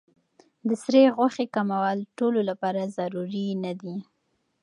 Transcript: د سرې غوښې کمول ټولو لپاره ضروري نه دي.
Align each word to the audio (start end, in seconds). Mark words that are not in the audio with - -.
د 0.67 0.69
سرې 0.83 1.03
غوښې 1.17 1.45
کمول 1.55 1.97
ټولو 2.17 2.39
لپاره 2.49 2.91
ضروري 2.97 3.47
نه 3.63 3.73
دي. 3.81 3.95